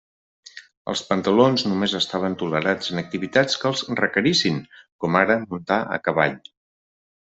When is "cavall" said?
6.11-6.39